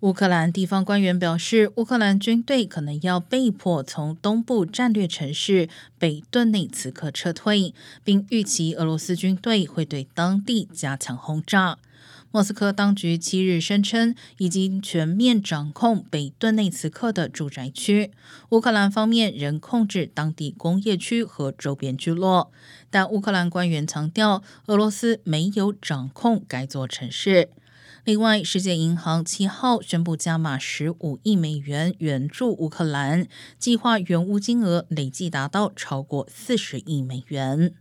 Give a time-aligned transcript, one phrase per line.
[0.00, 7.72] 乌克兰地方官员表示，乌克兰军队可能要被迫从东部战略城市北顿内茨克撤退，
[8.04, 11.78] 并预期俄罗斯军队会对当地加强轰炸。
[12.30, 18.10] 莫斯科当局七日声称，已经全面掌控北顿内茨克的住宅区。
[18.50, 22.52] 乌克兰方面仍控制当地工业区和周边聚落，
[22.90, 27.48] 但乌克兰官员强调，俄罗斯没有掌控该座城市。
[28.06, 33.26] 另外，世界银行七号宣布加码十五亿美元援助乌克兰，
[33.58, 37.74] 计划援乌金额累计达到超过四十亿美元。